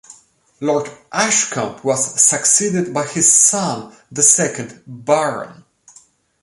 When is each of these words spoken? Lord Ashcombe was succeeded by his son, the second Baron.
Lord 0.59 0.89
Ashcombe 1.13 1.79
was 1.83 2.19
succeeded 2.19 2.91
by 2.91 3.05
his 3.05 3.31
son, 3.31 3.95
the 4.11 4.23
second 4.23 4.81
Baron. 4.87 5.63